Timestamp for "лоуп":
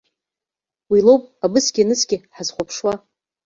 1.05-1.23